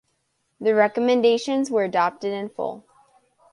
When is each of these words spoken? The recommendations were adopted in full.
The 0.59 0.73
recommendations 0.73 1.69
were 1.69 1.83
adopted 1.83 2.33
in 2.33 2.49
full. 2.49 2.85